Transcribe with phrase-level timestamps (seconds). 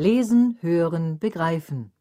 [0.00, 1.92] Lesen, Hören, Begreifen.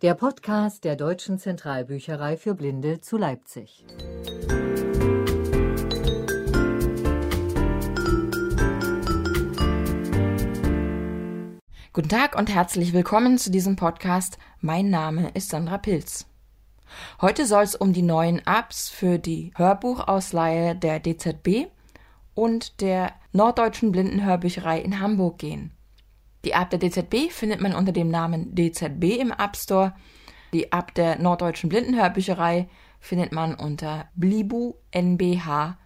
[0.00, 3.84] Der Podcast der Deutschen Zentralbücherei für Blinde zu Leipzig.
[11.92, 14.38] Guten Tag und herzlich willkommen zu diesem Podcast.
[14.62, 16.24] Mein Name ist Sandra Pilz.
[17.20, 21.66] Heute soll es um die neuen Apps für die Hörbuchausleihe der DZB
[22.32, 25.76] und der Norddeutschen Blindenhörbücherei in Hamburg gehen.
[26.44, 29.94] Die App der DZB findet man unter dem Namen DZB im App Store.
[30.52, 32.68] Die App der Norddeutschen Blindenhörbücherei
[32.98, 35.78] findet man unter Blibu NBH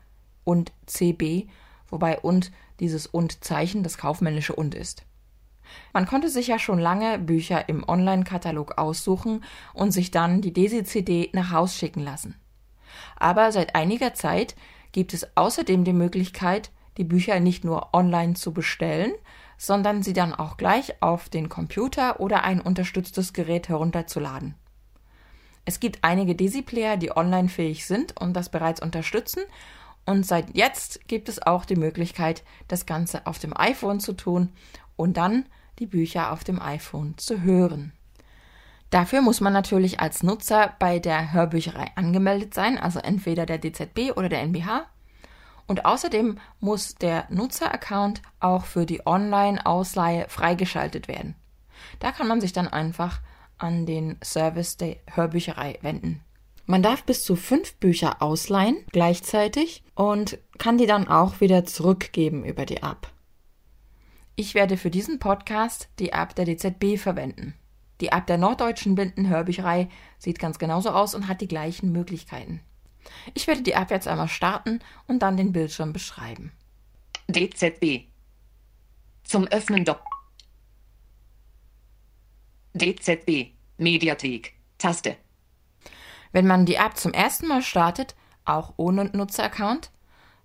[0.45, 1.47] und CB,
[1.89, 5.05] wobei und dieses und Zeichen das kaufmännische und ist.
[5.93, 11.31] Man konnte sich ja schon lange Bücher im Online-Katalog aussuchen und sich dann die DESI-CD
[11.33, 12.37] nach Haus schicken lassen.
[13.17, 14.55] Aber seit einiger Zeit
[14.93, 19.13] gibt es außerdem die Möglichkeit, die Bücher nicht nur online zu bestellen,
[19.59, 24.55] sondern sie dann auch gleich auf den Computer oder ein unterstütztes Gerät herunterzuladen.
[25.65, 29.43] Es gibt einige DESI-Player, die online fähig sind und das bereits unterstützen.
[30.05, 34.51] Und seit jetzt gibt es auch die Möglichkeit, das Ganze auf dem iPhone zu tun
[34.95, 35.47] und dann
[35.81, 37.93] die Bücher auf dem iPhone zu hören.
[38.91, 44.13] Dafür muss man natürlich als Nutzer bei der Hörbücherei angemeldet sein, also entweder der DZB
[44.17, 44.87] oder der NBH.
[45.67, 51.35] Und außerdem muss der Nutzeraccount auch für die Online-Ausleihe freigeschaltet werden.
[51.99, 53.21] Da kann man sich dann einfach
[53.59, 56.23] an den Service der Hörbücherei wenden.
[56.67, 62.45] Man darf bis zu fünf Bücher ausleihen gleichzeitig und kann die dann auch wieder zurückgeben
[62.45, 63.09] über die App.
[64.35, 67.55] Ich werde für diesen Podcast die App der DZB verwenden.
[68.01, 69.89] Die App der Norddeutschen Blindenhörbücherei
[70.19, 72.61] sieht ganz genauso aus und hat die gleichen Möglichkeiten.
[73.35, 76.53] Ich werde die App jetzt einmal starten und dann den Bildschirm beschreiben.
[77.29, 78.09] DZB.
[79.25, 80.03] Zum Öffnen Dock.
[82.75, 83.53] DZB.
[83.79, 84.55] Mediathek.
[84.79, 85.17] Taste.
[86.33, 88.15] Wenn man die App zum ersten Mal startet,
[88.45, 89.91] auch ohne Nutzeraccount,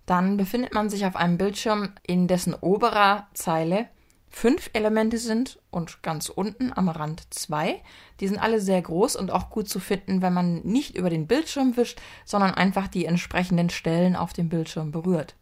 [0.06, 3.88] dann befindet man sich auf einem Bildschirm, in dessen oberer Zeile
[4.32, 7.82] fünf Elemente sind und ganz unten am Rand zwei.
[8.18, 11.26] Die sind alle sehr groß und auch gut zu finden, wenn man nicht über den
[11.26, 15.36] Bildschirm wischt, sondern einfach die entsprechenden Stellen auf dem Bildschirm berührt.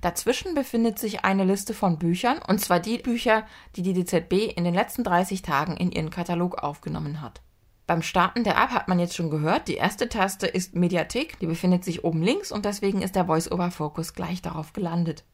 [0.00, 3.44] Dazwischen befindet sich eine Liste von Büchern, und zwar die Bücher,
[3.76, 7.42] die die DZB in den letzten 30 Tagen in ihren Katalog aufgenommen hat.
[7.86, 11.46] Beim Starten der App hat man jetzt schon gehört, die erste Taste ist Mediathek, die
[11.46, 15.24] befindet sich oben links und deswegen ist der Voice-Over-Fokus gleich darauf gelandet.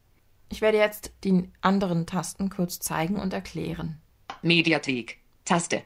[0.49, 4.01] Ich werde jetzt die anderen Tasten kurz zeigen und erklären.
[4.41, 5.19] Mediathek.
[5.45, 5.83] Taste.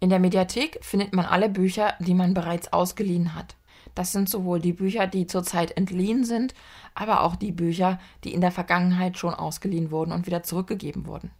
[0.00, 3.56] In der Mediathek findet man alle Bücher, die man bereits ausgeliehen hat.
[3.94, 6.54] Das sind sowohl die Bücher, die zurzeit entliehen sind,
[6.94, 11.30] aber auch die Bücher, die in der Vergangenheit schon ausgeliehen wurden und wieder zurückgegeben wurden.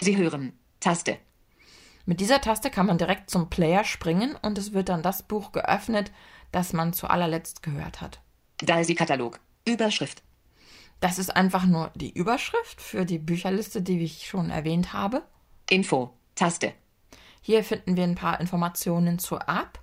[0.00, 1.18] Sie hören Taste.
[2.04, 5.52] Mit dieser Taste kann man direkt zum Player springen und es wird dann das Buch
[5.52, 6.12] geöffnet,
[6.52, 8.20] das man zu allerletzt gehört hat.
[8.58, 9.40] Dalsi-Katalog.
[9.66, 10.22] Überschrift.
[11.00, 15.22] Das ist einfach nur die Überschrift für die Bücherliste, die ich schon erwähnt habe.
[15.68, 16.12] Info.
[16.34, 16.72] Taste.
[17.40, 19.80] Hier finden wir ein paar Informationen zur App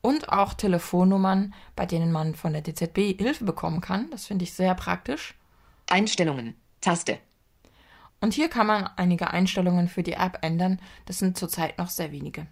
[0.00, 4.10] und auch Telefonnummern, bei denen man von der DZB Hilfe bekommen kann.
[4.10, 5.34] Das finde ich sehr praktisch.
[5.88, 6.54] Einstellungen.
[6.80, 7.18] Taste.
[8.20, 10.80] Und hier kann man einige Einstellungen für die App ändern.
[11.06, 12.46] Das sind zurzeit noch sehr wenige.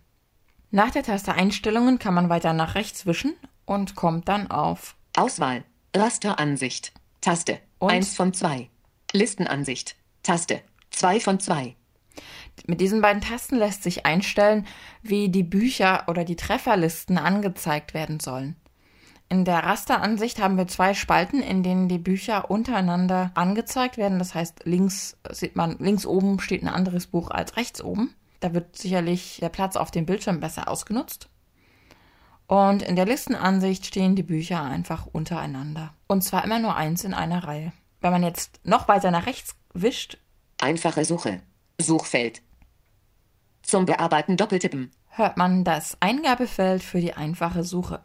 [0.71, 3.35] Nach der Taste Einstellungen kann man weiter nach rechts wischen
[3.65, 5.65] und kommt dann auf Auswahl.
[5.95, 6.93] Rasteransicht.
[7.23, 7.61] Taste.
[7.79, 7.91] Und?
[7.91, 8.69] 1 von 2.
[9.13, 9.97] Listenansicht.
[10.23, 10.61] Taste.
[10.91, 11.77] 2 von 2.
[12.67, 14.67] Mit diesen beiden Tasten lässt sich einstellen,
[15.03, 18.57] wie die Bücher oder die Trefferlisten angezeigt werden sollen.
[19.29, 24.19] In der Rasteransicht haben wir zwei Spalten, in denen die Bücher untereinander angezeigt werden.
[24.19, 28.15] Das heißt, links sieht man, links oben steht ein anderes Buch als rechts oben.
[28.41, 31.31] Da wird sicherlich der Platz auf dem Bildschirm besser ausgenutzt.
[32.53, 35.95] Und in der Listenansicht stehen die Bücher einfach untereinander.
[36.07, 37.73] Und zwar immer nur eins in einer Reihe.
[38.03, 40.19] Wenn man jetzt noch weiter nach rechts wischt,
[40.61, 41.41] Einfache Suche.
[41.81, 42.43] Suchfeld.
[43.63, 44.91] Zum Bearbeiten doppeltippen.
[45.09, 48.05] hört man das Eingabefeld für die einfache Suche.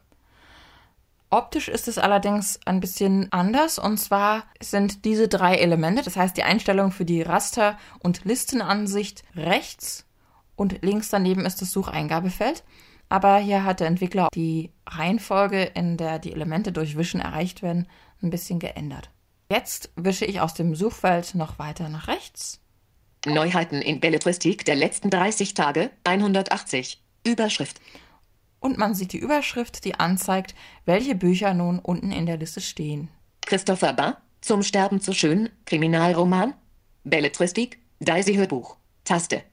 [1.29, 6.37] Optisch ist es allerdings ein bisschen anders und zwar sind diese drei Elemente, das heißt
[6.37, 10.05] die Einstellung für die Raster- und Listenansicht rechts
[10.55, 12.63] und links daneben ist das Sucheingabefeld.
[13.09, 17.87] Aber hier hat der Entwickler die Reihenfolge, in der die Elemente durch Wischen erreicht werden,
[18.21, 19.09] ein bisschen geändert.
[19.49, 22.59] Jetzt wische ich aus dem Suchfeld noch weiter nach rechts
[23.25, 25.89] Neuheiten in Belletristik der letzten 30 Tage.
[26.03, 27.01] 180.
[27.25, 27.79] Überschrift.
[28.59, 30.55] und man sieht die Überschrift, die anzeigt,
[30.85, 33.09] welche Bücher nun unten in der Liste stehen.
[33.45, 34.21] Christopher Bar.
[34.41, 35.49] Zum Sterben zu schön.
[35.65, 36.53] Kriminalroman.
[37.03, 37.79] Belletristik.
[37.99, 38.77] Daisy Hörbuch.
[39.03, 39.43] Taste.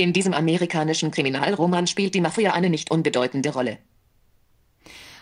[0.00, 3.76] In diesem amerikanischen Kriminalroman spielt die Mafia eine nicht unbedeutende Rolle.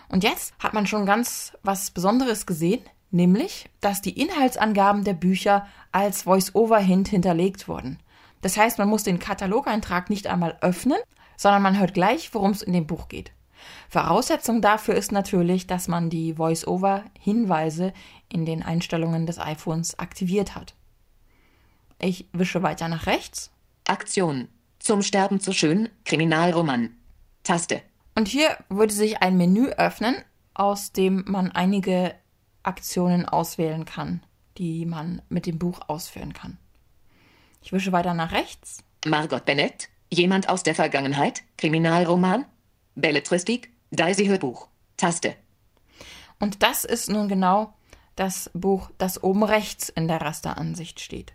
[0.07, 2.79] Und jetzt hat man schon ganz was Besonderes gesehen,
[3.11, 7.99] nämlich, dass die Inhaltsangaben der Bücher als Voice-Over-Hint hinterlegt wurden.
[8.39, 10.99] Das heißt, man muss den Katalogeintrag nicht einmal öffnen,
[11.35, 13.33] sondern man hört gleich, worum es in dem Buch geht.
[13.89, 17.91] Voraussetzung dafür ist natürlich, dass man die Voice-Over-Hinweise
[18.29, 20.73] in den Einstellungen des iPhones aktiviert hat.
[21.99, 23.51] Ich wische weiter nach rechts.
[23.85, 24.47] Aktion.
[24.89, 26.95] Zum Sterben zu schön, Kriminalroman.
[27.43, 27.83] Taste.
[28.15, 30.15] Und hier würde sich ein Menü öffnen,
[30.55, 32.15] aus dem man einige
[32.63, 34.23] Aktionen auswählen kann,
[34.57, 36.57] die man mit dem Buch ausführen kann.
[37.61, 38.83] Ich wische weiter nach rechts.
[39.05, 39.89] Margot Bennett.
[40.09, 42.45] Jemand aus der Vergangenheit, Kriminalroman.
[42.95, 44.69] Belletristik, Daisy Hörbuch.
[44.97, 45.35] Taste.
[46.39, 47.75] Und das ist nun genau
[48.15, 51.33] das Buch, das oben rechts in der Rasteransicht steht.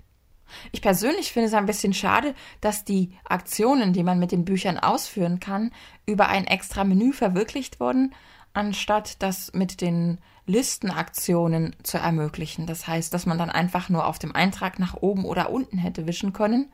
[0.73, 4.79] Ich persönlich finde es ein bisschen schade, dass die Aktionen, die man mit den Büchern
[4.79, 5.71] ausführen kann,
[6.07, 8.15] über ein extra Menü verwirklicht wurden,
[8.53, 12.67] anstatt das mit den Listenaktionen zu ermöglichen.
[12.67, 16.07] Das heißt, dass man dann einfach nur auf dem Eintrag nach oben oder unten hätte
[16.07, 16.71] wischen können.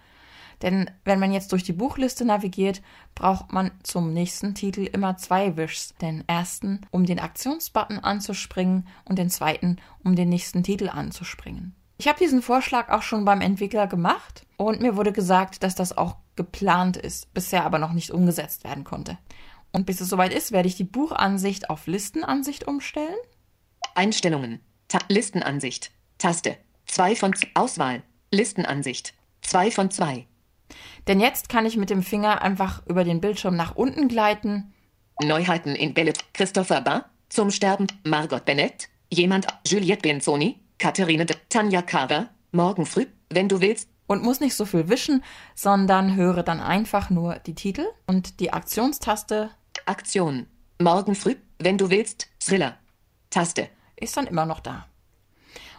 [0.62, 2.82] Denn wenn man jetzt durch die Buchliste navigiert,
[3.14, 5.94] braucht man zum nächsten Titel immer zwei Wischs.
[6.02, 11.74] Den ersten, um den Aktionsbutton anzuspringen und den zweiten, um den nächsten Titel anzuspringen.
[12.00, 15.94] Ich habe diesen Vorschlag auch schon beim Entwickler gemacht und mir wurde gesagt, dass das
[15.94, 19.18] auch geplant ist, bisher aber noch nicht umgesetzt werden konnte.
[19.70, 23.18] Und bis es soweit ist, werde ich die Buchansicht auf Listenansicht umstellen.
[23.94, 24.60] Einstellungen.
[24.88, 25.90] Ta Listenansicht.
[26.16, 26.56] Taste.
[26.86, 28.02] 2 von Auswahl.
[28.30, 29.12] Listenansicht.
[29.42, 30.26] 2 von 2.
[31.06, 34.72] Denn jetzt kann ich mit dem Finger einfach über den Bildschirm nach unten gleiten.
[35.22, 36.32] Neuheiten in Bellet.
[36.32, 37.10] Christopher Barr.
[37.28, 37.88] Zum Sterben.
[38.04, 38.88] Margot Bennett.
[39.10, 39.48] Jemand.
[39.66, 40.60] Juliette Benzoni.
[40.80, 43.90] Katharine de Tanja Carver, morgen früh, wenn du willst.
[44.06, 45.22] Und muss nicht so viel wischen,
[45.54, 49.50] sondern höre dann einfach nur die Titel und die Aktionstaste.
[49.84, 50.46] Aktion.
[50.80, 52.78] Morgen früh, wenn du willst, Thriller.
[53.28, 53.68] Taste.
[53.94, 54.86] Ist dann immer noch da.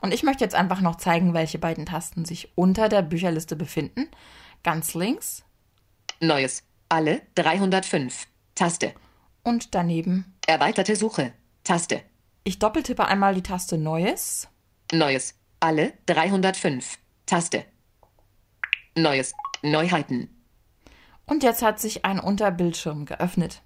[0.01, 4.07] Und ich möchte jetzt einfach noch zeigen, welche beiden Tasten sich unter der Bücherliste befinden.
[4.62, 5.44] Ganz links.
[6.19, 6.63] Neues.
[6.89, 8.27] Alle 305.
[8.53, 8.94] Taste.
[9.44, 10.38] Und daneben.
[10.45, 11.33] Erweiterte Suche.
[11.63, 12.03] Taste.
[12.44, 14.48] Ich doppeltippe einmal die Taste Neues.
[14.93, 15.35] Neues.
[15.61, 16.97] Alle 305.
[17.25, 17.63] Taste.
[18.97, 19.31] Neues.
[19.61, 20.27] Neuheiten.
[21.25, 23.61] Und jetzt hat sich ein Unterbildschirm geöffnet,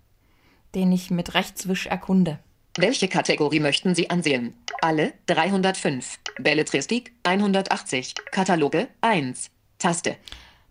[0.75, 2.37] den ich mit Rechtswisch erkunde.
[2.77, 4.53] Welche Kategorie möchten Sie ansehen?
[4.81, 6.19] Alle 305.
[6.37, 8.13] Belletristik 180.
[8.29, 9.49] Kataloge 1.
[9.79, 10.17] Taste.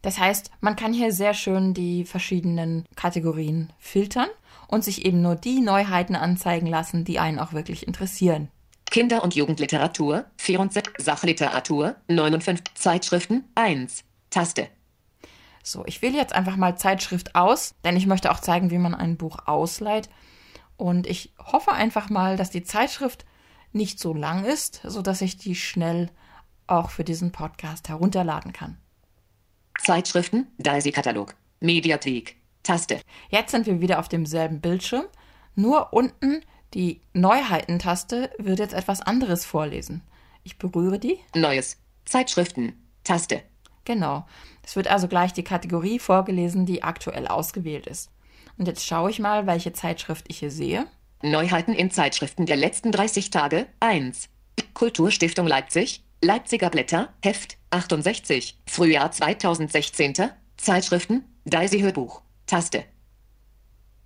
[0.03, 4.29] Das heißt, man kann hier sehr schön die verschiedenen Kategorien filtern
[4.69, 8.51] und sich eben nur die Neuheiten anzeigen lassen, die einen auch wirklich interessieren.
[8.95, 14.69] Kinder- und Jugendliteratur 64, Sachliteratur 59, Zeitschriften 1, Taste.
[15.65, 18.95] So, ich wähle jetzt einfach mal Zeitschrift aus, denn ich möchte auch zeigen, wie man
[18.95, 20.09] ein Buch ausleiht.
[20.77, 23.25] Und ich hoffe einfach mal, dass die Zeitschrift
[23.73, 26.09] nicht so lang ist, sodass ich die schnell
[26.69, 28.79] auch für diesen Podcast herunterladen kann.
[29.81, 33.01] Zeitschriften, Daisy-Katalog, Mediathek, Taste.
[33.29, 35.07] Jetzt sind wir wieder auf demselben Bildschirm,
[35.57, 36.43] nur unten
[36.75, 40.03] die Neuheiten-Taste wird jetzt etwas anderes vorlesen.
[40.43, 41.19] Ich berühre die.
[41.35, 41.79] Neues.
[42.05, 42.75] Zeitschriften.
[43.05, 43.43] Taste.
[43.85, 44.27] Genau.
[44.63, 48.11] Es wird also gleich die Kategorie vorgelesen, die aktuell ausgewählt ist.
[48.59, 50.87] Und jetzt schaue ich mal, welche Zeitschrift ich hier sehe.
[51.23, 54.29] Neuheiten in Zeitschriften der letzten 30 Tage 1.
[54.75, 60.15] Kulturstiftung Leipzig, Leipziger Blätter, Heft 68, Frühjahr 2016.
[60.57, 62.85] Zeitschriften, Daisy Hörbuch, Taste.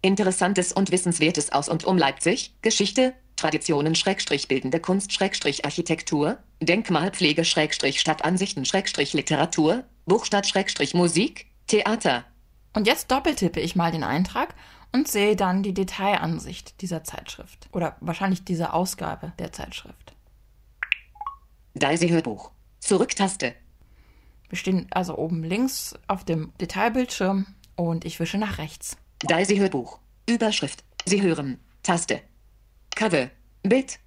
[0.01, 7.45] Interessantes und Wissenswertes aus und um Leipzig, Geschichte, Traditionen Schrägstrich bildende Kunst Schrägstrich Architektur, Denkmalpflege
[7.45, 12.25] Schrägstrich Stadtansichten Schrägstrich Literatur, Buchstadt Schrägstrich Musik, Theater.
[12.75, 14.55] Und jetzt doppeltippe ich mal den Eintrag
[14.93, 17.69] und sehe dann die Detailansicht dieser Zeitschrift.
[17.73, 20.15] Oder wahrscheinlich dieser Ausgabe der Zeitschrift.
[21.75, 22.51] Daisy Hörbuch.
[22.81, 23.55] Zurücktaste.
[24.49, 28.97] Wir stehen also oben links auf dem Detailbildschirm und ich wische nach rechts.
[29.21, 29.99] Daisy Hörbuch.
[30.29, 30.85] Überschrift.
[31.05, 31.59] Sie hören.
[31.83, 32.21] Taste.
[32.95, 33.31] Cover.
[33.65, 33.99] Bild.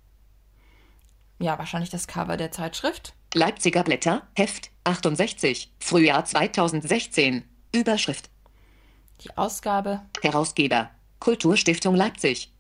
[1.40, 3.14] Ja, wahrscheinlich das Cover der Zeitschrift.
[3.34, 4.26] Leipziger Blätter.
[4.36, 5.74] Heft 68.
[5.80, 7.44] Frühjahr 2016.
[7.76, 8.30] Überschrift.
[9.24, 10.04] Die Ausgabe.
[10.22, 10.92] Herausgeber.
[11.20, 12.54] Kulturstiftung Leipzig.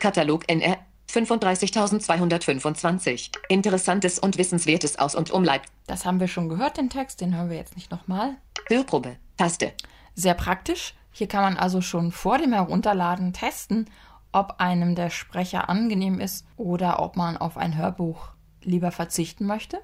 [0.00, 0.78] Katalog NR
[1.10, 3.30] 35.225.
[3.48, 5.70] Interessantes und Wissenswertes aus und um Leipzig.
[5.86, 8.36] Das haben wir schon gehört, den Text, den hören wir jetzt nicht nochmal.
[8.68, 9.18] Hörprobe.
[9.36, 9.74] Taste.
[10.14, 10.94] Sehr praktisch.
[11.18, 13.90] Hier kann man also schon vor dem Herunterladen testen,
[14.30, 18.28] ob einem der Sprecher angenehm ist oder ob man auf ein Hörbuch
[18.62, 19.80] lieber verzichten möchte.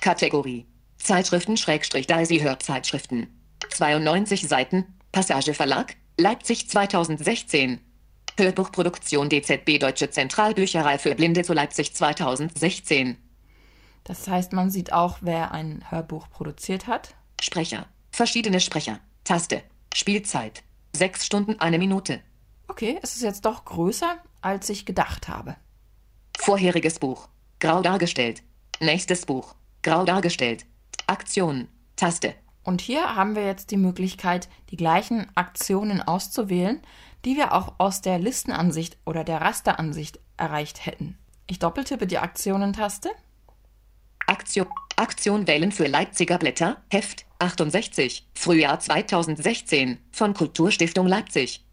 [0.00, 0.66] Kategorie.
[0.96, 3.28] Zeitschriften Schrägstrich Daisy Hörzeitschriften.
[3.70, 7.80] 92 Seiten, Passage Verlag, Leipzig 2016.
[8.36, 13.16] Hörbuchproduktion DZB Deutsche Zentralbücherei für Blinde zu Leipzig 2016.
[14.02, 17.14] Das heißt, man sieht auch, wer ein Hörbuch produziert hat.
[17.40, 17.86] Sprecher.
[18.10, 18.98] Verschiedene Sprecher.
[19.22, 19.62] Taste.
[19.94, 20.62] Spielzeit.
[20.94, 22.20] Sechs Stunden eine Minute.
[22.68, 25.56] Okay, es ist jetzt doch größer, als ich gedacht habe.
[26.38, 27.28] Vorheriges Buch.
[27.60, 28.42] Grau dargestellt.
[28.80, 29.54] Nächstes Buch.
[29.82, 30.66] Grau dargestellt.
[31.06, 31.68] Aktion.
[31.96, 32.34] Taste.
[32.62, 36.82] Und hier haben wir jetzt die Möglichkeit, die gleichen Aktionen auszuwählen,
[37.24, 41.18] die wir auch aus der Listenansicht oder der Rasteransicht erreicht hätten.
[41.46, 43.10] Ich doppeltippe die Aktionentaste.
[44.26, 44.68] Aktion,
[44.98, 51.64] Aktion wählen für Leipziger Blätter, Heft 68, Frühjahr 2016, von Kulturstiftung Leipzig.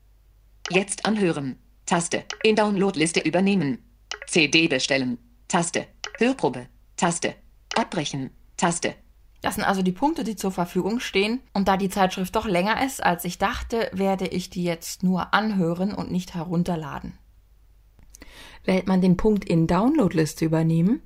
[0.70, 1.58] Jetzt anhören.
[1.88, 2.24] Taste.
[2.44, 3.80] In Downloadliste übernehmen.
[4.28, 5.18] CD bestellen.
[5.48, 5.88] Taste.
[6.20, 6.68] Hörprobe.
[6.98, 7.34] Taste.
[7.76, 8.30] Abbrechen.
[8.58, 8.94] Taste.
[9.42, 11.42] Das sind also die Punkte, die zur Verfügung stehen.
[11.54, 15.34] Und da die Zeitschrift doch länger ist, als ich dachte, werde ich die jetzt nur
[15.34, 17.18] anhören und nicht herunterladen.
[18.66, 21.02] Wählt man den Punkt in Downloadliste übernehmen,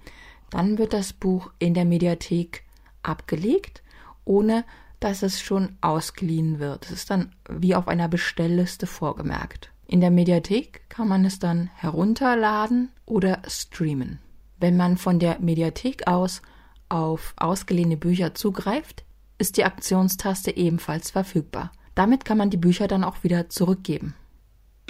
[0.50, 2.64] dann wird das Buch in der Mediathek
[3.04, 3.84] abgelegt,
[4.26, 4.66] ohne
[5.00, 6.86] dass es schon ausgeliehen wird.
[6.86, 9.72] Es ist dann wie auf einer Bestellliste vorgemerkt.
[9.88, 14.20] In der Mediathek kann man es dann herunterladen oder streamen.
[14.60, 16.42] Wenn man von der Mediathek aus
[16.90, 19.04] auf ausgeliehene Bücher zugreift,
[19.38, 21.72] ist die Aktionstaste ebenfalls verfügbar.
[21.96, 24.16] Damit kann man die Bücher dann auch wieder zurückgeben.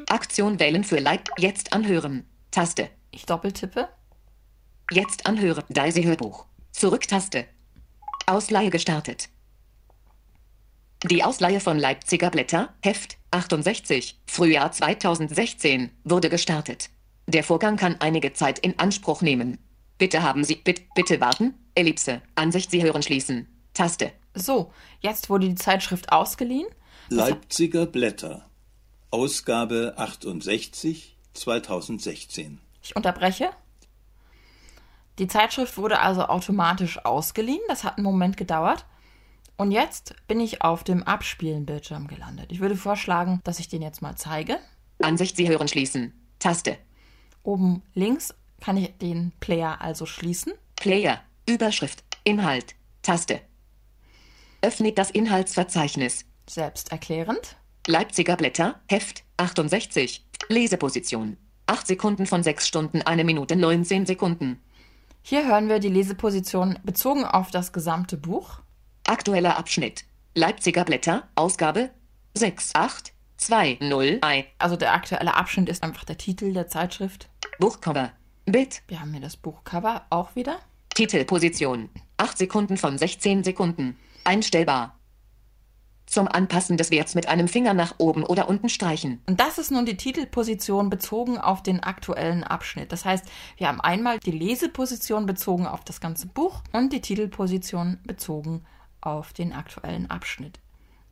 [0.08, 1.30] Aktion wählen für Leip.
[1.38, 2.26] Jetzt anhören.
[2.52, 2.90] Taste.
[3.12, 3.90] Ich doppeltippe.
[4.92, 5.64] Jetzt anhören.
[5.70, 6.46] Daisy Hörbuch.
[6.72, 7.46] Zurücktaste.
[8.26, 9.30] Ausleihe gestartet.
[11.04, 16.90] Die Ausleihe von Leipziger Blätter, Heft 68, Frühjahr 2016, wurde gestartet.
[17.28, 19.60] Der Vorgang kann einige Zeit in Anspruch nehmen.
[20.00, 24.12] Bitte haben Sie, bitte, bitte warten, Ellipse, Ansicht Sie hören schließen, Taste.
[24.34, 26.68] So, jetzt wurde die Zeitschrift ausgeliehen.
[27.10, 28.50] Leipziger Blätter.
[29.12, 32.60] Ausgabe 68 2016.
[32.82, 33.52] Ich unterbreche.
[35.20, 37.62] Die Zeitschrift wurde also automatisch ausgeliehen.
[37.68, 38.86] Das hat einen Moment gedauert.
[39.58, 42.54] Und jetzt bin ich auf dem Abspielen-Bildschirm gelandet.
[42.54, 44.58] Ich würde vorschlagen, dass ich den jetzt mal zeige.
[45.02, 46.78] Ansicht Sie hören schließen, Taste.
[47.44, 50.54] Oben links kann ich den Player also schließen.
[50.78, 53.42] Player, Überschrift, Inhalt, Taste.
[54.62, 56.26] Öffnet das Inhaltsverzeichnis.
[56.48, 57.58] Selbsterklärend.
[57.88, 61.36] Leipziger Blätter, Heft 68, Leseposition.
[61.66, 64.62] 8 Sekunden von 6 Stunden, 1 Minute 19 Sekunden.
[65.22, 68.60] Hier hören wir die Leseposition bezogen auf das gesamte Buch.
[69.06, 70.06] Aktueller Abschnitt.
[70.36, 71.90] Leipziger Blätter, Ausgabe
[72.34, 74.20] 68201.
[74.58, 77.30] Also der aktuelle Abschnitt ist einfach der Titel der Zeitschrift.
[77.60, 78.12] Buchcover.
[78.46, 78.82] Bild.
[78.88, 80.60] Wir haben hier das Buchcover auch wieder.
[80.96, 81.90] Titelposition.
[82.18, 83.98] 8 Sekunden von 16 Sekunden.
[84.24, 84.99] Einstellbar.
[86.10, 89.22] Zum Anpassen des Werts mit einem Finger nach oben oder unten streichen.
[89.28, 92.92] Und das ist nun die Titelposition bezogen auf den aktuellen Abschnitt.
[92.92, 93.26] Das heißt,
[93.58, 98.66] wir haben einmal die Leseposition bezogen auf das ganze Buch und die Titelposition bezogen
[99.02, 100.60] auf den aktuellen Abschnitt.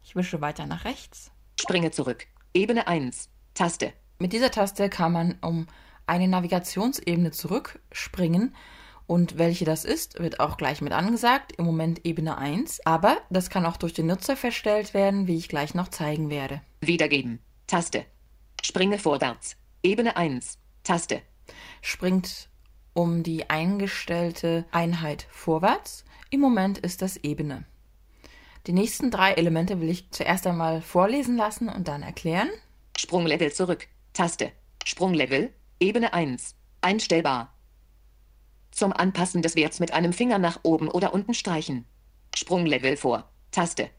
[0.04, 1.32] Ich wische weiter nach rechts.
[1.60, 2.26] Springe zurück.
[2.56, 3.30] Ebene 1.
[3.54, 3.94] Taste.
[4.18, 5.68] Mit dieser Taste kann man um
[6.08, 8.56] eine Navigationsebene zurückspringen.
[9.08, 11.54] Und welche das ist, wird auch gleich mit angesagt.
[11.58, 12.86] Im Moment Ebene 1.
[12.86, 16.62] Aber das kann auch durch den Nutzer verstellt werden, wie ich gleich noch zeigen werde.
[16.82, 17.40] Wiedergeben.
[17.68, 18.06] Taste.
[18.62, 19.56] Springe vorwärts.
[19.82, 20.60] Ebene 1.
[20.84, 21.22] Taste.
[21.82, 22.50] Springt
[22.94, 26.04] um die eingestellte Einheit vorwärts.
[26.30, 27.64] Im Moment ist das Ebene.
[28.66, 32.50] Die nächsten drei Elemente will ich zuerst einmal vorlesen lassen und dann erklären.
[32.98, 33.88] Sprunglevel zurück.
[34.12, 34.52] Taste.
[34.84, 35.54] Sprunglevel.
[35.80, 36.56] Ebene 1.
[36.82, 37.57] Einstellbar.
[38.78, 41.86] Zum Anpassen des Werts mit einem Finger nach oben oder unten streichen.
[42.36, 43.28] Sprunglevel vor.
[43.50, 43.90] Taste.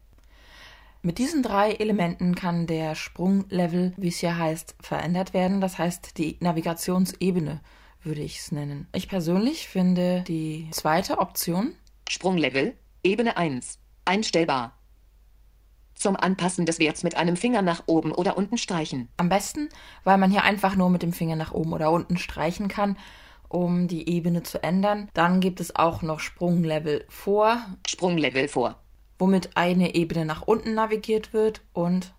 [1.01, 5.59] Mit diesen drei Elementen kann der Sprunglevel, wie es hier heißt, verändert werden.
[5.59, 7.59] Das heißt, die Navigationsebene
[8.03, 8.87] würde ich es nennen.
[8.93, 11.73] Ich persönlich finde die zweite Option
[12.07, 12.73] Sprunglevel.
[13.03, 13.79] Ebene 1.
[14.05, 14.77] Einstellbar.
[15.93, 19.09] Zum Anpassen des Werts mit einem Finger nach oben oder unten streichen.
[19.17, 19.67] am besten,
[20.05, 22.95] weil man hier einfach nur mit dem Finger nach oben oder unten streichen kann,
[23.49, 25.09] um die Ebene zu ändern.
[25.13, 28.81] Dann gibt es auch noch Sprunglevel vor, Sprunglevel vor.
[29.17, 32.13] womit eine Ebene nach unten navigiert wird und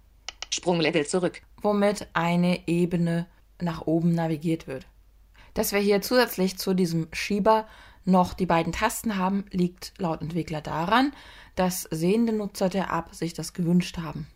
[0.51, 1.41] Sprunglevel zurück.
[1.63, 3.27] womit eine Ebene
[3.61, 4.87] nach oben navigiert wird.
[5.55, 7.67] Dass wir hier zusätzlich zu diesem Schieber
[8.05, 11.13] noch die beiden Tasten haben, liegt laut Entwickler daran,
[11.55, 14.27] dass sehende Nutzer der App sich das gewünscht haben.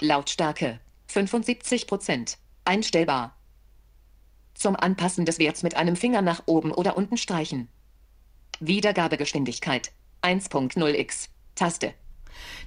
[0.00, 2.36] Lautstärke 75%.
[2.64, 3.36] Einstellbar.
[4.54, 7.68] Zum Anpassen des Werts mit einem Finger nach oben oder unten streichen.
[8.60, 9.92] Wiedergabegeschwindigkeit
[10.22, 11.28] 1.0x.
[11.54, 11.94] Taste.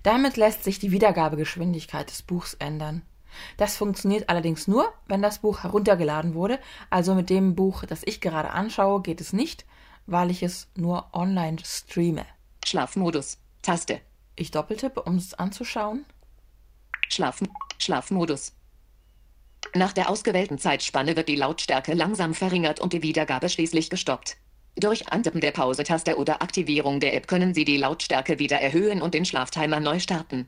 [0.04, 3.04] Damit lässt sich die Wiedergabegeschwindigkeit des Buchs ändern.
[3.58, 6.60] Das funktioniert allerdings nur, wenn das Buch heruntergeladen wurde.
[6.90, 9.66] Also mit dem Buch, das ich gerade anschaue, geht es nicht,
[10.06, 12.26] weil ich es nur online streame.
[12.66, 13.40] Schlafmodus.
[13.62, 14.02] Taste.
[14.36, 16.06] Ich doppeltippe, um es anzuschauen.
[17.10, 17.50] Schlafen.
[17.78, 18.54] Schlafmodus.
[19.76, 24.38] Nach der ausgewählten Zeitspanne wird die Lautstärke langsam verringert und die Wiedergabe schließlich gestoppt.
[24.76, 29.14] Durch Antippen der Pause-Taste oder Aktivierung der App können Sie die Lautstärke wieder erhöhen und
[29.14, 30.48] den Schlaftimer neu starten.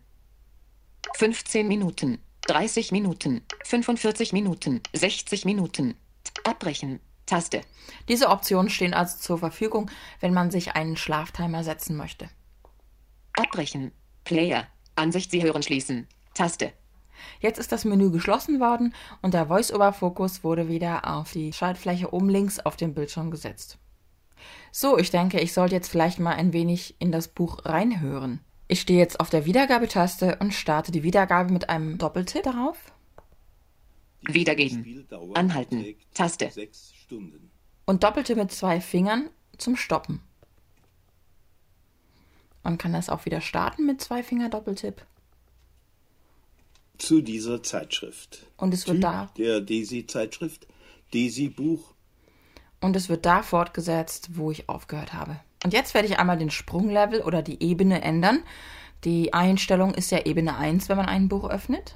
[1.15, 5.95] 15 Minuten, 30 Minuten, 45 Minuten, 60 Minuten.
[6.43, 6.99] Abbrechen.
[7.25, 7.61] Taste.
[8.07, 12.29] Diese Optionen stehen also zur Verfügung, wenn man sich einen Schlaftimer setzen möchte.
[13.33, 13.91] Abbrechen.
[14.23, 14.67] Player.
[14.95, 16.07] Ansicht Sie hören schließen.
[16.33, 16.73] Taste.
[17.39, 22.29] Jetzt ist das Menü geschlossen worden und der Voice-Over-Fokus wurde wieder auf die Schaltfläche oben
[22.29, 23.77] links auf dem Bildschirm gesetzt.
[24.71, 28.39] So, ich denke, ich sollte jetzt vielleicht mal ein wenig in das Buch reinhören.
[28.67, 32.77] Ich stehe jetzt auf der Wiedergabetaste und starte die Wiedergabe mit einem Doppeltipp darauf.
[34.21, 35.07] Wiedergeben.
[35.33, 35.95] Anhalten.
[36.13, 36.51] Taste.
[37.85, 40.21] Und doppelte mit zwei Fingern zum Stoppen.
[42.63, 45.05] Man kann das auch wieder starten mit zwei Finger Doppeltipp.
[47.00, 48.46] Zu dieser Zeitschrift.
[48.58, 50.68] Und es wird Typ da der Desi-Zeitschrift.
[51.13, 51.96] Desi-Buch.
[52.82, 55.39] und es wird da fortgesetzt, wo ich aufgehört habe.
[55.63, 58.44] Und jetzt werde ich einmal den Sprunglevel oder die Ebene ändern.
[59.03, 61.96] Die Einstellung ist ja Ebene 1, wenn man ein Buch öffnet.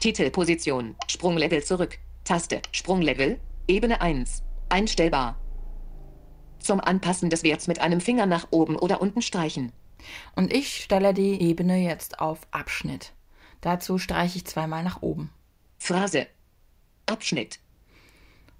[0.00, 0.96] Titelposition.
[1.06, 1.98] Sprunglevel zurück.
[2.24, 2.62] Taste.
[2.72, 3.38] Sprunglevel.
[3.68, 4.42] Ebene 1.
[4.68, 5.38] Einstellbar.
[6.58, 9.72] Zum Anpassen des Werts mit einem Finger nach oben oder unten streichen.
[10.34, 13.12] Und ich stelle die Ebene jetzt auf Abschnitt.
[13.60, 15.30] Dazu streiche ich zweimal nach oben.
[15.78, 16.26] Phrase.
[17.06, 17.58] Abschnitt.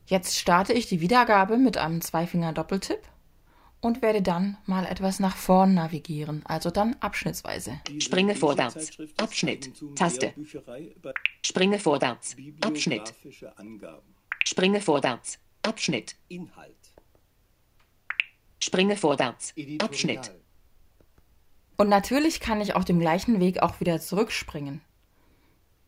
[0.06, 3.00] Jetzt starte ich die Wiedergabe mit einem Zweifinger-Doppeltipp
[3.80, 7.80] und werde dann mal etwas nach vorn navigieren, also dann abschnittsweise.
[7.98, 8.98] Springe vorwärts.
[9.16, 9.72] Abschnitt.
[9.96, 10.34] Taste.
[11.44, 12.36] Springe vorwärts.
[12.60, 13.14] Abschnitt.
[14.44, 15.38] Springe vorwärts.
[15.62, 16.16] Abschnitt.
[16.28, 16.76] Inhalt.
[18.62, 19.54] Springe vorwärts.
[19.78, 20.32] Abschnitt.
[21.76, 24.82] Und natürlich kann ich auf dem gleichen Weg auch wieder zurückspringen.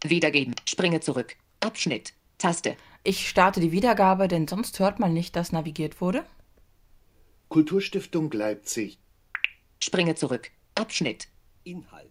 [0.02, 0.54] Wiedergeben.
[0.68, 1.36] Springe zurück.
[1.60, 2.12] Abschnitt.
[2.38, 2.76] Taste.
[3.04, 6.24] Ich starte die Wiedergabe, denn sonst hört man nicht, dass navigiert wurde.
[7.48, 8.98] Kulturstiftung Leipzig.
[9.80, 10.50] Springe zurück.
[10.74, 11.28] Abschnitt.
[11.64, 12.10] Inhalt.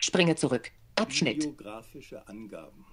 [0.00, 0.70] Springe zurück.
[0.94, 1.40] Abschnitt.
[1.40, 2.84] Bibliografische Angaben.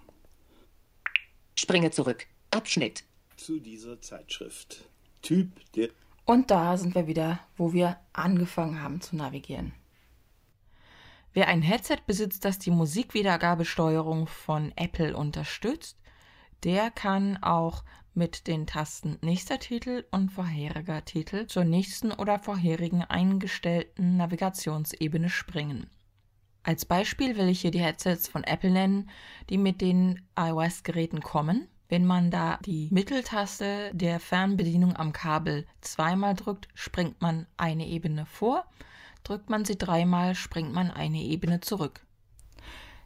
[1.58, 2.26] Springe zurück.
[2.52, 3.04] Abschnitt.
[3.36, 4.86] Zu dieser Zeitschrift.
[5.22, 5.90] Typ der
[6.26, 9.74] Und da sind wir wieder, wo wir angefangen haben zu navigieren.
[11.34, 15.98] Wer ein Headset besitzt, das die Musikwiedergabesteuerung von Apple unterstützt,
[16.64, 23.02] der kann auch mit den Tasten nächster Titel und vorheriger Titel zur nächsten oder vorherigen
[23.02, 25.90] eingestellten Navigationsebene springen.
[26.62, 29.10] Als Beispiel will ich hier die Headsets von Apple nennen,
[29.50, 31.68] die mit den iOS-Geräten kommen.
[31.90, 38.26] Wenn man da die Mitteltaste der Fernbedienung am Kabel zweimal drückt, springt man eine Ebene
[38.26, 38.66] vor.
[39.24, 42.06] Drückt man sie dreimal, springt man eine Ebene zurück.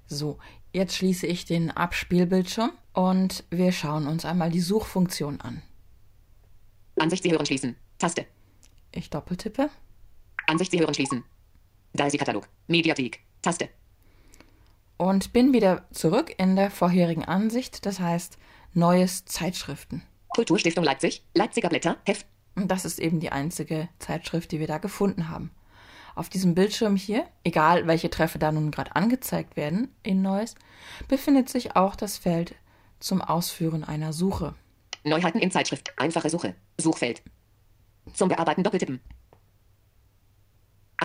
[0.08, 0.40] So,
[0.74, 5.62] jetzt schließe ich den Abspielbildschirm und wir schauen uns einmal die Suchfunktion an.
[6.98, 7.76] Ansicht Sie hören schließen.
[8.00, 8.26] Taste.
[8.92, 9.70] Ich doppeltippe
[10.48, 11.24] Ansicht Sie hören schließen.
[11.94, 12.48] Daisy-Katalog.
[12.68, 13.20] Mediathek.
[13.42, 13.70] Taste.
[14.98, 18.38] und bin wieder zurück in der vorherigen Ansicht, das heißt
[18.74, 20.04] Neues Zeitschriften.
[20.30, 21.24] Kulturstiftung Leipzig.
[21.34, 21.98] Leipziger Blätter.
[22.06, 22.28] Heft.
[22.56, 25.52] Und das ist eben die einzige Zeitschrift, die wir da gefunden haben.
[26.18, 30.56] Auf diesem Bildschirm hier, egal welche Treffer da nun gerade angezeigt werden in Neues,
[31.08, 32.56] befindet sich auch das Feld
[33.00, 34.56] zum Ausführen einer Suche.
[35.04, 35.94] Neuheiten in Zeitschrift.
[35.96, 36.56] Einfache Suche.
[36.80, 37.22] Suchfeld.
[38.14, 39.00] Zum Bearbeiten doppeltippen.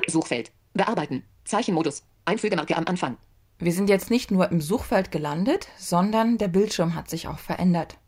[0.06, 0.50] Suchfeld.
[0.72, 1.24] Bearbeiten.
[1.44, 2.04] Zeichenmodus.
[2.24, 3.18] Einfügemarke am Anfang.
[3.58, 7.98] Wir sind jetzt nicht nur im Suchfeld gelandet, sondern der Bildschirm hat sich auch verändert.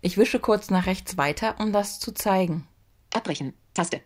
[0.00, 2.66] Ich wische kurz nach rechts weiter, um das zu zeigen.
[3.14, 3.54] Abbrechen.
[3.74, 4.00] Taste.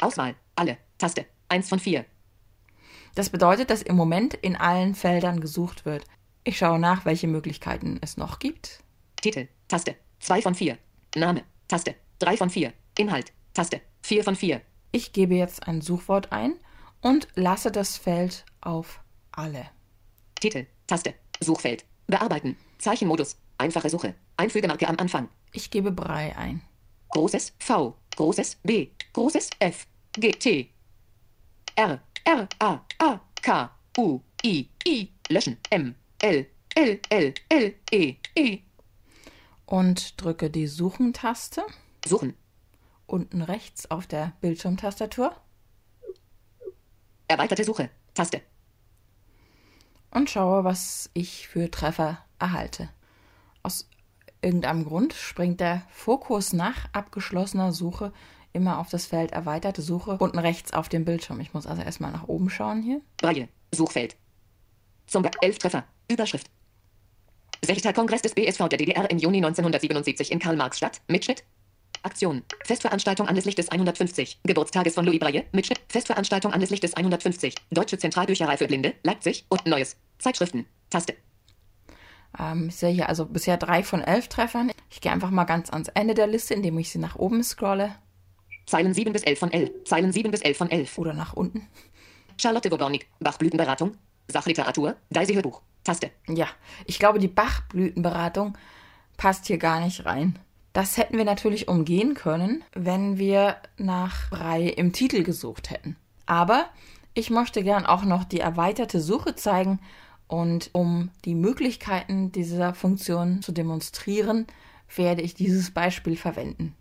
[0.00, 0.34] Auswahl.
[0.56, 0.78] Alle.
[0.96, 1.26] Taste.
[1.50, 2.04] 1 von 4.
[3.14, 6.04] Das bedeutet, dass im Moment in allen Feldern gesucht wird.
[6.44, 8.82] Ich schaue nach, welche Möglichkeiten es noch gibt.
[9.20, 9.48] Titel.
[9.68, 9.96] Taste.
[10.20, 10.78] 2 von 4.
[11.16, 11.42] Name.
[11.68, 11.94] Taste.
[12.20, 12.72] 3 von 4.
[12.98, 13.32] Inhalt.
[13.52, 13.80] Taste.
[14.02, 14.60] 4 von 4.
[14.92, 16.54] Ich gebe jetzt ein Suchwort ein
[17.00, 19.00] und lasse das Feld auf
[19.32, 19.66] alle.
[20.40, 20.66] Titel.
[20.86, 21.14] Taste.
[21.40, 21.84] Suchfeld.
[22.06, 22.56] Bearbeiten.
[22.78, 23.36] Zeichenmodus.
[23.58, 24.14] Einfache Suche.
[24.36, 25.28] Einfügemarke am Anfang.
[25.52, 26.62] Ich gebe Brei ein.
[27.10, 27.96] Großes V.
[28.16, 28.90] Großes B.
[29.12, 29.86] Großes F.
[30.12, 30.70] G.
[31.80, 31.98] R.
[32.24, 32.46] R.
[32.58, 32.84] A.
[32.98, 33.20] A.
[33.40, 33.70] K.
[33.96, 34.20] U.
[34.44, 34.68] I.
[34.86, 35.08] I.
[35.30, 35.56] Löschen.
[35.70, 35.94] M.
[36.18, 36.46] L.
[36.74, 37.00] L.
[37.08, 37.34] L.
[37.48, 37.74] L.
[37.90, 38.16] E.
[38.34, 38.58] E.
[39.64, 41.64] Und drücke die Suchen-Taste
[42.04, 42.34] Suchen.
[43.06, 45.34] unten rechts auf der Bildschirmtastatur.
[47.28, 47.88] Erweiterte Suche.
[48.12, 48.42] Taste.
[50.10, 52.90] Und schaue, was ich für Treffer erhalte.
[53.62, 53.88] Aus
[54.42, 58.12] irgendeinem Grund springt der Fokus nach abgeschlossener Suche
[58.52, 61.40] immer auf das Feld erweiterte Suche unten rechts auf dem Bildschirm.
[61.40, 63.00] Ich muss also erstmal nach oben schauen hier.
[63.22, 63.48] Reihe.
[63.72, 64.16] Suchfeld.
[65.06, 65.84] Zum Be 11 Treffer.
[66.10, 66.50] Überschrift.
[67.62, 67.94] 6.
[67.94, 71.00] Kongress des BSV der DDR im Juni 1977 in Karl-Marx-Stadt.
[71.08, 71.44] Mitschnitt.
[72.02, 72.42] Aktion.
[72.64, 74.40] Festveranstaltung anlässlich des 150.
[74.44, 75.44] Geburtstages von Louis Braille.
[75.52, 75.80] Mitschnitt.
[75.88, 77.54] Festveranstaltung anlässlich des 150.
[77.70, 78.94] Deutsche Zentralbücherei für Blinde.
[79.02, 79.44] Leipzig.
[79.48, 79.96] Und Neues.
[80.18, 80.66] Zeitschriften.
[80.88, 81.14] Taste.
[82.38, 84.72] Ähm, ich sehe hier also bisher drei von elf Treffern.
[84.88, 87.94] Ich gehe einfach mal ganz ans Ende der Liste, indem ich sie nach oben scrolle
[88.70, 89.72] Zeilen 7 bis 11 von L.
[89.84, 90.98] Zeilen 7 bis 11 von 11.
[90.98, 91.66] oder nach unten.
[92.40, 93.08] Charlotte Wobornik.
[93.18, 93.96] Bachblütenberatung.
[94.28, 94.96] Sachliteratur.
[95.10, 95.60] Daisy Hörbuch.
[95.82, 96.10] Taste.
[96.28, 96.46] Ja,
[96.86, 98.56] ich glaube, die Bachblütenberatung
[99.16, 100.38] passt hier gar nicht rein.
[100.72, 105.96] Das hätten wir natürlich umgehen können, wenn wir nach Brei im Titel gesucht hätten.
[106.26, 106.66] Aber
[107.12, 109.80] ich möchte gern auch noch die erweiterte Suche zeigen
[110.28, 114.46] und um die Möglichkeiten dieser Funktion zu demonstrieren,
[114.94, 116.76] werde ich dieses Beispiel verwenden.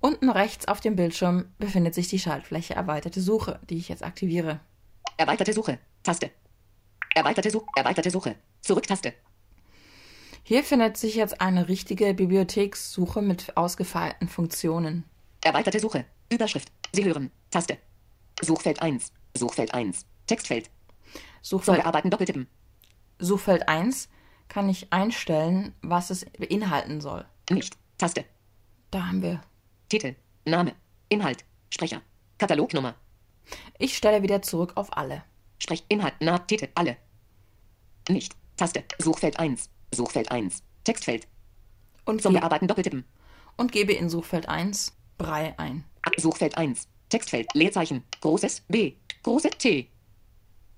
[0.00, 4.60] Unten rechts auf dem Bildschirm befindet sich die Schaltfläche Erweiterte Suche, die ich jetzt aktiviere.
[5.16, 5.78] Erweiterte Suche.
[6.02, 6.30] Taste.
[7.14, 7.66] Erweiterte Suche.
[7.76, 8.36] Erweiterte Suche.
[8.60, 9.14] Zurück-Taste.
[10.42, 15.04] Hier findet sich jetzt eine richtige Bibliothekssuche mit ausgefeilten Funktionen.
[15.42, 16.04] Erweiterte Suche.
[16.30, 16.70] Überschrift.
[16.92, 17.30] Sie hören.
[17.50, 17.78] Taste.
[18.42, 19.12] Suchfeld 1.
[19.36, 20.04] Suchfeld 1.
[20.26, 20.70] Textfeld.
[21.42, 22.48] Suchfeld, Bearbeiten doppeltippen.
[23.18, 24.08] Suchfeld 1
[24.48, 27.24] kann ich einstellen, was es beinhalten soll.
[27.50, 27.76] Nicht.
[27.98, 28.24] Taste.
[28.90, 29.40] Da haben wir.
[29.88, 30.16] Titel.
[30.44, 30.74] Name.
[31.08, 31.44] Inhalt.
[31.70, 32.02] Sprecher.
[32.38, 32.94] Katalognummer.
[33.78, 35.22] Ich stelle wieder zurück auf alle.
[35.58, 35.84] Sprech.
[35.88, 36.14] Inhalt.
[36.20, 36.38] Na.
[36.38, 36.68] Titel.
[36.74, 36.96] Alle.
[38.08, 38.34] Nicht.
[38.56, 38.84] Taste.
[38.98, 39.70] Suchfeld 1.
[39.92, 40.62] Suchfeld 1.
[40.84, 41.26] Textfeld.
[42.04, 43.04] Und, Zum Bearbeiten doppeltippen.
[43.56, 45.84] und gebe in Suchfeld 1 Brei ein.
[46.18, 46.88] Suchfeld 1.
[47.08, 47.48] Textfeld.
[47.54, 48.04] Leerzeichen.
[48.20, 48.94] Großes B.
[49.22, 49.88] Große T.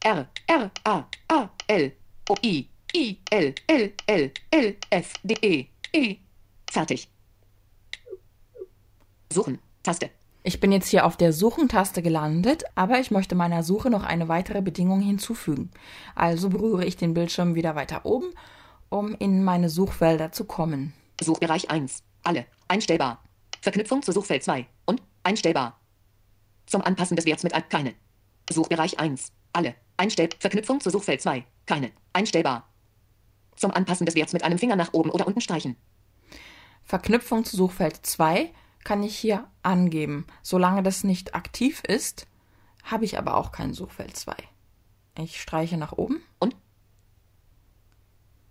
[0.00, 0.28] R.
[0.46, 0.70] R.
[0.84, 1.04] A.
[1.28, 1.50] A.
[1.66, 1.92] L.
[2.28, 2.34] O.
[2.42, 2.68] I.
[2.94, 3.18] I.
[3.30, 3.54] L.
[3.66, 3.92] L.
[4.06, 4.30] L.
[4.50, 4.76] L.
[4.90, 5.14] F.
[5.24, 5.34] D.
[5.42, 5.66] E.
[5.92, 6.16] E.
[6.70, 7.08] Fertig.
[9.32, 9.58] Suchen.
[9.82, 10.10] Taste.
[10.42, 14.28] Ich bin jetzt hier auf der Suchen-Taste gelandet, aber ich möchte meiner Suche noch eine
[14.28, 15.70] weitere Bedingung hinzufügen.
[16.14, 18.32] Also berühre ich den Bildschirm wieder weiter oben,
[18.88, 20.94] um in meine Suchfelder zu kommen.
[21.20, 22.02] Suchbereich 1.
[22.24, 22.46] Alle.
[22.68, 23.22] Einstellbar.
[23.60, 24.66] Verknüpfung zu Suchfeld 2.
[24.86, 25.80] Und einstellbar.
[26.66, 27.94] Zum Anpassen des Werts mit ein keine.
[28.50, 29.32] Suchbereich 1.
[29.52, 29.74] Alle.
[29.96, 30.30] Einstell.
[30.38, 31.44] Verknüpfung zu Suchfeld 2.
[31.66, 31.90] Keine.
[32.12, 32.68] Einstellbar.
[33.56, 35.76] Zum Anpassen des Werts mit einem Finger nach oben oder unten streichen.
[36.84, 38.50] Verknüpfung zu Suchfeld 2
[38.84, 40.26] kann ich hier angeben.
[40.42, 42.26] Solange das nicht aktiv ist,
[42.84, 44.34] habe ich aber auch kein Suchfeld 2.
[45.18, 46.56] Ich streiche nach oben Und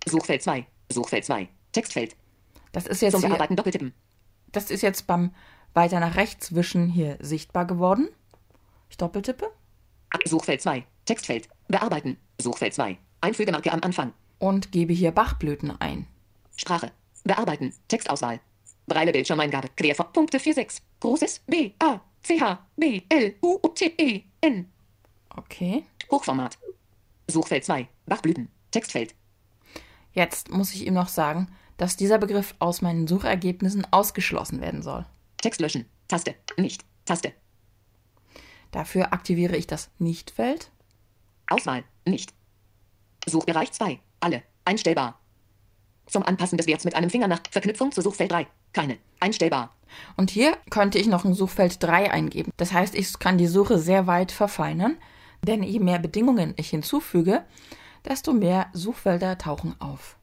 [0.05, 0.65] Suchfeld 2.
[0.91, 1.49] Suchfeld 2.
[1.71, 2.15] Textfeld.
[2.71, 3.93] Das ist jetzt Zum hier, Bearbeiten doppeltippen.
[4.51, 5.33] das ist jetzt beim
[5.73, 8.09] weiter nach rechts wischen hier sichtbar geworden.
[8.89, 9.51] Ich doppeltippe
[10.25, 10.85] Suchfeld 2.
[11.05, 11.49] Textfeld.
[11.67, 12.17] Bearbeiten.
[12.39, 12.97] Suchfeld 2.
[13.21, 14.13] Einfügemarke am Anfang.
[14.39, 16.07] und gebe hier Bachblüten ein.
[16.55, 16.91] Sprache.
[17.23, 17.73] Bearbeiten.
[17.87, 18.39] Textauswahl.
[18.87, 19.69] Breile Bildschirmeingabe.
[19.75, 20.11] Querform.
[20.13, 20.81] Punkte 46.
[20.99, 21.71] Großes B.
[21.79, 22.01] A.
[22.23, 22.39] C.
[22.39, 22.65] H.
[22.75, 23.01] B.
[23.09, 23.35] L.
[23.41, 23.59] U.
[23.61, 23.67] U.
[23.69, 23.93] T.
[23.97, 24.23] E.
[24.41, 24.71] N.
[25.29, 25.83] Okay.
[26.09, 26.57] Hochformat.
[27.27, 27.87] Suchfeld 2.
[28.05, 28.49] Bachblüten.
[28.71, 29.13] Textfeld.
[30.13, 31.47] Jetzt muss ich ihm noch sagen,
[31.77, 35.05] dass dieser Begriff aus meinen Suchergebnissen ausgeschlossen werden soll.
[35.37, 35.85] Text löschen.
[36.07, 36.35] Taste.
[36.57, 36.83] Nicht.
[37.05, 37.33] Taste.
[38.71, 40.71] Dafür aktiviere ich das Nicht-Feld
[41.47, 41.83] Auswahl.
[42.05, 42.33] Nicht.
[43.25, 43.99] Suchbereich 2.
[44.19, 44.43] Alle.
[44.65, 45.19] Einstellbar.
[46.05, 48.47] Zum Anpassen des Werts mit einem Finger nach Verknüpfung zu Suchfeld 3.
[48.73, 48.97] Keine.
[49.19, 49.73] Einstellbar.
[50.15, 52.51] Und hier könnte ich noch ein Suchfeld 3 eingeben.
[52.57, 54.97] Das heißt, ich kann die Suche sehr weit verfeinern,
[55.41, 57.43] denn je mehr Bedingungen ich hinzufüge,
[58.05, 60.17] desto mehr Suchfelder tauchen auf.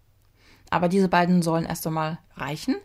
[0.71, 2.77] Aber diese beiden sollen erst einmal reichen.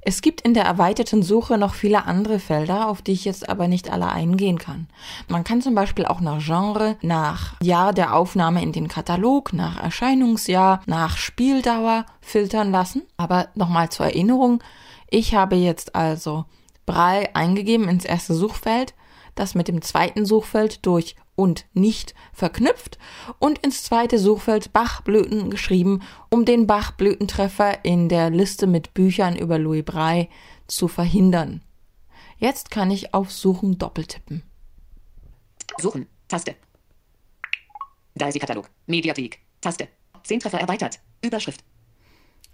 [0.00, 3.68] Es gibt in der erweiterten Suche noch viele andere Felder, auf die ich jetzt aber
[3.68, 4.88] nicht alle eingehen kann.
[5.28, 9.82] Man kann zum Beispiel auch nach Genre, nach Jahr der Aufnahme in den Katalog, nach
[9.82, 13.02] Erscheinungsjahr, nach Spieldauer filtern lassen.
[13.16, 14.62] Aber nochmal zur Erinnerung,
[15.08, 16.44] ich habe jetzt also
[16.86, 18.94] Brei eingegeben ins erste Suchfeld,
[19.34, 22.98] das mit dem zweiten Suchfeld durch und nicht verknüpft
[23.38, 29.58] und ins zweite Suchfeld Bachblüten geschrieben, um den Bachblütentreffer in der Liste mit Büchern über
[29.58, 30.28] Louis Braille
[30.66, 31.62] zu verhindern.
[32.38, 34.42] Jetzt kann ich auf Suchen doppeltippen.
[35.78, 36.06] Suchen.
[36.28, 36.54] Taste.
[38.14, 38.68] Daisy-Katalog.
[38.86, 39.38] Mediathek.
[39.60, 39.88] Taste.
[40.24, 41.00] 10 Treffer erweitert.
[41.24, 41.64] Überschrift.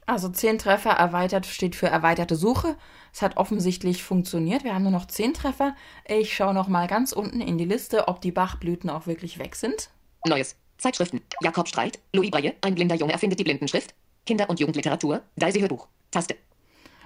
[0.08, 2.76] Also 10 Treffer erweitert steht für erweiterte Suche.
[3.12, 4.64] Es hat offensichtlich funktioniert.
[4.64, 5.76] Wir haben nur noch 10 Treffer.
[6.06, 9.54] Ich schaue noch mal ganz unten in die Liste, ob die Bachblüten auch wirklich weg
[9.54, 9.90] sind.
[10.26, 10.56] Neues.
[10.78, 11.20] Zeitschriften.
[11.42, 11.98] Jakob Streit.
[12.14, 12.54] Louis Braille.
[12.62, 13.94] Ein blinder Junge erfindet die Blindenschrift.
[14.24, 15.20] Kinder- und Jugendliteratur.
[15.36, 15.88] Daisy Hörbuch.
[16.10, 16.36] Taste.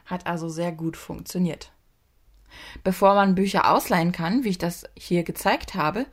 [0.06, 1.72] Hat also sehr gut funktioniert.
[2.84, 6.06] Bevor man Bücher ausleihen kann, wie ich das hier gezeigt habe,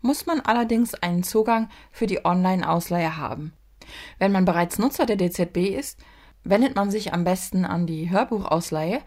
[0.00, 3.52] muss man allerdings einen Zugang für die Online-Ausleihe haben.
[4.20, 5.98] Wenn man bereits Nutzer der DZB ist,
[6.48, 9.00] wendet man sich am besten an die Hörbuchausleihe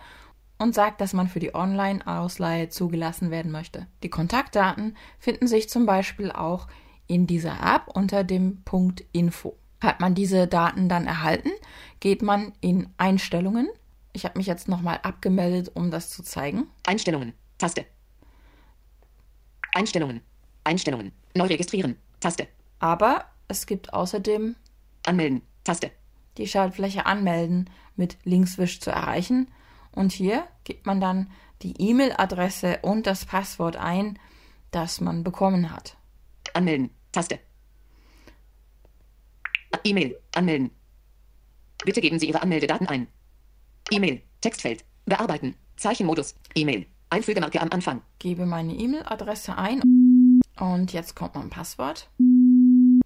[0.58, 3.88] und sagt, dass man für die Online-Ausleihe zugelassen werden möchte.
[4.04, 6.68] Die Kontaktdaten finden sich zum Beispiel auch
[7.08, 9.58] in dieser App unter dem Punkt Info.
[9.82, 11.52] Hat man diese Daten dann erhalten,
[12.02, 13.70] geht man in Einstellungen.
[14.12, 16.68] Ich habe mich jetzt nochmal abgemeldet, um das zu zeigen.
[16.86, 17.34] Einstellungen.
[17.58, 17.86] Taste.
[19.74, 20.22] Einstellungen.
[20.66, 21.14] Einstellungen.
[21.36, 21.96] Neu registrieren.
[22.20, 22.48] Taste.
[22.80, 24.56] Aber es gibt außerdem
[25.06, 25.42] Anmelden.
[25.64, 25.92] Taste.
[26.40, 29.52] Die Schaltfläche Anmelden mit Linkswisch zu erreichen.
[29.92, 31.30] Und hier gibt man dann
[31.62, 34.18] die E-Mail-Adresse und das Passwort ein,
[34.72, 35.98] das man bekommen hat.
[36.54, 36.90] Anmelden.
[37.12, 37.40] Taste.
[39.84, 40.20] E-Mail.
[40.34, 40.72] Anmelden.
[41.86, 43.08] Bitte geben Sie Ihre Anmeldedaten ein.
[43.92, 44.22] E-Mail.
[44.42, 44.86] Textfeld.
[45.06, 45.56] Bearbeiten.
[45.76, 46.36] Zeichenmodus.
[46.56, 46.88] E-Mail.
[47.10, 48.02] Einfügemarke am Anfang.
[48.20, 49.82] Gebe meine E-Mail-Adresse ein
[50.60, 52.10] und jetzt kommt mein Passwort.